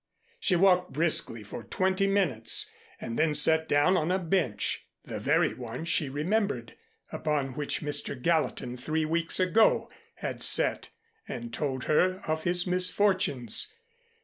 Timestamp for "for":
1.43-1.61